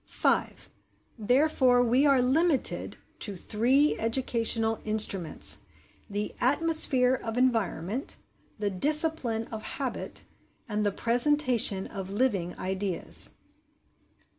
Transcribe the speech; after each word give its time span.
5. 0.03 0.71
Therefore 1.19 1.83
we 1.83 2.07
are 2.07 2.23
limited 2.23 2.97
to 3.19 3.35
three 3.35 3.99
educational 3.99 4.79
instruments 4.83 5.59
the 6.09 6.33
atmosphere 6.41 7.13
of 7.13 7.37
environment, 7.37 8.17
the 8.57 8.71
discipline 8.71 9.45
of 9.49 9.61
habit, 9.61 10.23
and 10.67 10.83
the 10.83 10.91
presentation 10.91 11.85
of 11.85 12.09
living 12.09 12.57
ideas. 12.57 13.29